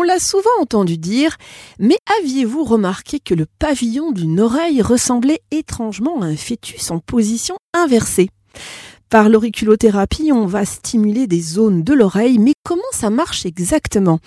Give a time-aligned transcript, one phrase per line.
[0.00, 1.36] On l'a souvent entendu dire,
[1.78, 7.56] mais aviez-vous remarqué que le pavillon d'une oreille ressemblait étrangement à un fœtus en position
[7.74, 8.30] inversée?
[9.10, 14.20] Par l'auriculothérapie, on va stimuler des zones de l'oreille, mais comment ça marche exactement?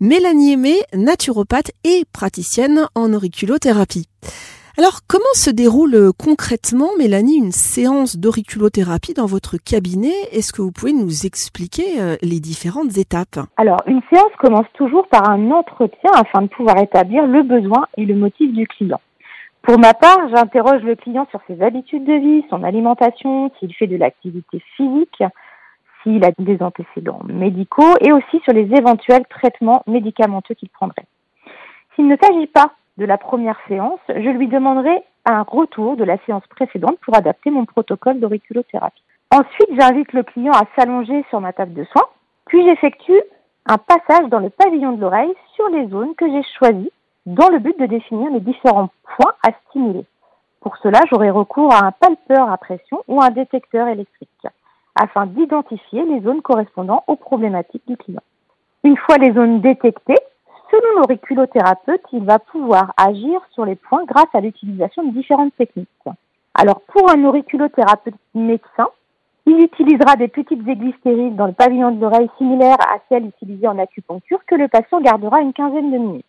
[0.00, 4.08] Mélanie Aimé, naturopathe et praticienne en auriculothérapie.
[4.80, 10.16] Alors, comment se déroule euh, concrètement, Mélanie, une séance d'auriculothérapie dans votre cabinet?
[10.32, 13.40] Est-ce que vous pouvez nous expliquer euh, les différentes étapes?
[13.58, 18.06] Alors, une séance commence toujours par un entretien afin de pouvoir établir le besoin et
[18.06, 19.02] le motif du client.
[19.60, 23.86] Pour ma part, j'interroge le client sur ses habitudes de vie, son alimentation, s'il fait
[23.86, 25.22] de l'activité physique,
[26.02, 31.04] s'il a des antécédents médicaux et aussi sur les éventuels traitements médicamenteux qu'il prendrait.
[31.94, 36.18] S'il ne s'agit pas de la première séance, je lui demanderai un retour de la
[36.26, 39.02] séance précédente pour adapter mon protocole d'auriculothérapie.
[39.30, 42.08] Ensuite, j'invite le client à s'allonger sur ma table de soins,
[42.44, 43.18] puis j'effectue
[43.64, 46.92] un passage dans le pavillon de l'oreille sur les zones que j'ai choisies
[47.24, 50.04] dans le but de définir les différents points à stimuler.
[50.60, 54.28] Pour cela, j'aurai recours à un palpeur à pression ou un détecteur électrique
[54.94, 58.22] afin d'identifier les zones correspondant aux problématiques du client.
[58.84, 60.18] Une fois les zones détectées,
[60.96, 65.88] l'auriculothérapeute, il va pouvoir agir sur les points grâce à l'utilisation de différentes techniques.
[66.54, 68.88] Alors pour un auriculothérapeute médecin,
[69.46, 73.68] il utilisera des petites aiguilles stériles dans le pavillon de l'oreille similaires à celles utilisées
[73.68, 76.24] en acupuncture que le patient gardera une quinzaine de minutes.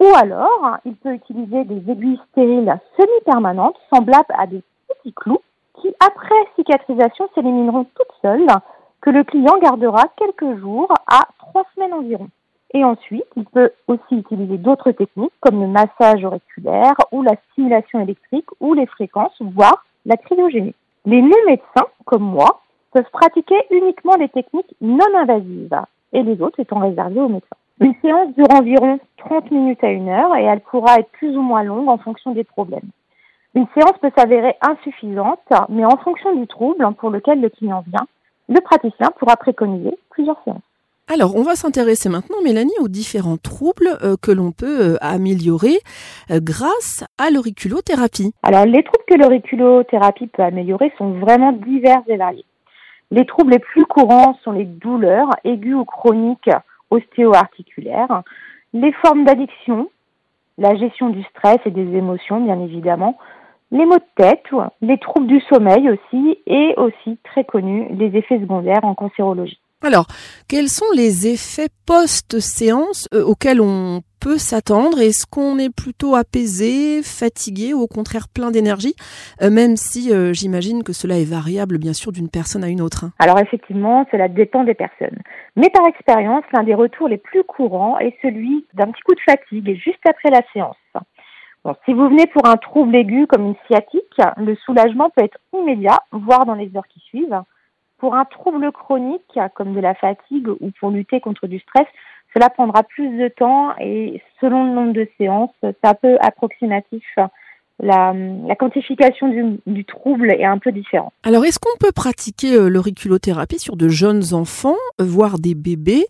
[0.00, 5.40] Ou alors, il peut utiliser des aiguilles stériles semi-permanentes semblables à des petits clous
[5.80, 8.46] qui, après cicatrisation, s'élimineront toutes seules,
[9.00, 12.28] que le client gardera quelques jours à trois semaines environ.
[12.72, 18.00] Et ensuite, il peut aussi utiliser d'autres techniques comme le massage auriculaire ou la stimulation
[18.00, 20.74] électrique ou les fréquences, voire la cryogénie.
[21.04, 22.60] Les non-médecins, comme moi,
[22.92, 25.80] peuvent pratiquer uniquement les techniques non invasives
[26.12, 27.56] et les autres étant réservées aux médecins.
[27.80, 31.42] Une séance dure environ 30 minutes à une heure et elle pourra être plus ou
[31.42, 32.90] moins longue en fonction des problèmes.
[33.54, 35.40] Une séance peut s'avérer insuffisante,
[35.70, 38.06] mais en fonction du trouble pour lequel le client vient,
[38.48, 40.60] le praticien pourra préconiser plusieurs séances.
[41.12, 45.80] Alors, on va s'intéresser maintenant, Mélanie, aux différents troubles euh, que l'on peut euh, améliorer
[46.30, 48.32] euh, grâce à l'auriculothérapie.
[48.44, 52.44] Alors, les troubles que l'auriculothérapie peut améliorer sont vraiment divers et variés.
[53.10, 56.50] Les troubles les plus courants sont les douleurs aiguës ou chroniques
[56.90, 58.22] ostéo-articulaires,
[58.72, 59.90] les formes d'addiction,
[60.58, 63.18] la gestion du stress et des émotions, bien évidemment,
[63.72, 64.44] les maux de tête,
[64.80, 69.59] les troubles du sommeil aussi, et aussi très connus, les effets secondaires en cancérologie.
[69.82, 70.08] Alors,
[70.46, 75.00] quels sont les effets post-séance euh, auxquels on peut s'attendre?
[75.00, 78.94] Est-ce qu'on est plutôt apaisé, fatigué ou au contraire plein d'énergie?
[79.40, 82.82] Euh, Même si euh, j'imagine que cela est variable bien sûr d'une personne à une
[82.82, 83.04] autre.
[83.06, 83.12] Hein.
[83.18, 85.18] Alors effectivement, cela dépend des personnes.
[85.56, 89.20] Mais par expérience, l'un des retours les plus courants est celui d'un petit coup de
[89.24, 90.76] fatigue juste après la séance.
[91.64, 95.38] Bon, si vous venez pour un trouble aigu comme une sciatique, le soulagement peut être
[95.54, 97.40] immédiat, voire dans les heures qui suivent.
[98.00, 101.86] Pour un trouble chronique, comme de la fatigue ou pour lutter contre du stress,
[102.34, 107.04] cela prendra plus de temps et selon le nombre de séances, c'est un peu approximatif.
[107.82, 108.12] La,
[108.58, 109.28] quantification
[109.66, 111.12] du, trouble est un peu différente.
[111.22, 116.04] Alors, est-ce qu'on peut pratiquer euh, l'auriculothérapie sur de jeunes enfants, euh, voire des bébés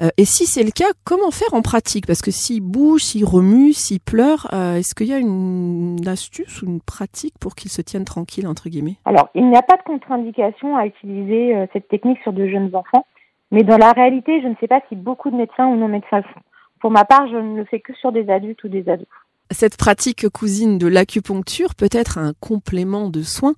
[0.00, 2.06] euh, Et si c'est le cas, comment faire en pratique?
[2.06, 6.66] Parce que s'ils bougent, s'ils remuent, s'ils pleurent, est-ce qu'il y a une, astuce ou
[6.66, 8.96] une pratique pour qu'ils se tiennent tranquilles, entre guillemets?
[9.04, 13.06] Alors, il n'y a pas de contre-indication à utiliser cette technique sur de jeunes enfants,
[13.50, 16.18] mais dans la réalité, je ne sais pas si beaucoup de médecins ou non médecins
[16.18, 16.40] le font.
[16.80, 19.06] Pour ma part, je ne le fais que sur des adultes ou des ados.
[19.52, 23.54] Cette pratique cousine de l'acupuncture peut être un complément de soins,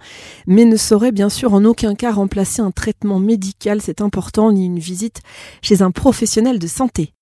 [0.46, 4.64] mais ne saurait bien sûr en aucun cas remplacer un traitement médical, c'est important, ni
[4.64, 5.20] une visite
[5.60, 7.12] chez un professionnel de santé.